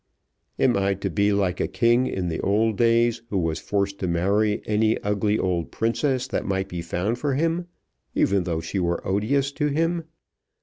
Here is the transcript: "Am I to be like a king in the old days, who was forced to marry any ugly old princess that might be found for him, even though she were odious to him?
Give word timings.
"Am 0.57 0.75
I 0.77 0.95
to 0.95 1.11
be 1.11 1.31
like 1.31 1.59
a 1.59 1.67
king 1.67 2.07
in 2.07 2.27
the 2.27 2.39
old 2.39 2.75
days, 2.75 3.21
who 3.29 3.37
was 3.37 3.59
forced 3.59 3.99
to 3.99 4.07
marry 4.07 4.63
any 4.65 4.97
ugly 5.03 5.37
old 5.37 5.69
princess 5.69 6.25
that 6.29 6.43
might 6.43 6.67
be 6.67 6.81
found 6.81 7.19
for 7.19 7.35
him, 7.35 7.67
even 8.15 8.45
though 8.45 8.61
she 8.61 8.79
were 8.79 9.07
odious 9.07 9.51
to 9.51 9.67
him? 9.67 10.05